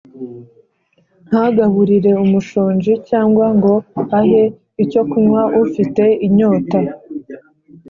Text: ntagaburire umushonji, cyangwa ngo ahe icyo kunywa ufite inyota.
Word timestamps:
ntagaburire 1.27 2.11
umushonji, 2.23 2.91
cyangwa 3.09 3.45
ngo 3.55 3.73
ahe 4.19 4.41
icyo 4.83 5.01
kunywa 5.09 5.43
ufite 5.63 6.03
inyota. 6.25 6.79